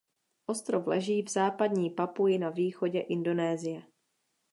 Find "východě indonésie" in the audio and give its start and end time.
2.49-3.83